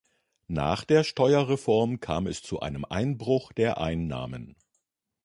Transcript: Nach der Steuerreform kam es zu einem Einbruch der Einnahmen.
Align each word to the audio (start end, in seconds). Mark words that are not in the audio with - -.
Nach 0.47 0.83
der 0.83 1.03
Steuerreform 1.03 1.99
kam 1.99 2.25
es 2.25 2.41
zu 2.41 2.59
einem 2.59 2.85
Einbruch 2.85 3.53
der 3.53 3.77
Einnahmen. 3.79 4.55